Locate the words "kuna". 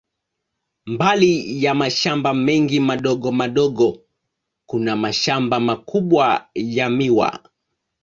4.65-4.95